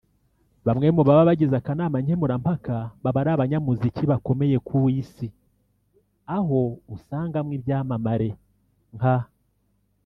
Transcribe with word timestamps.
Bamwe 0.67 0.87
mu 0.95 1.01
baba 1.07 1.27
bagize 1.29 1.55
akanama 1.57 1.97
nkemurampaka 2.03 2.75
baba 3.03 3.17
ari 3.21 3.31
abanyamuziki 3.33 4.03
bakomeye 4.11 4.55
ku 4.67 4.77
isi 5.01 5.27
aho 6.37 6.59
usangamo 6.95 7.51
ibyamamare 7.57 8.29
nka 8.95 9.15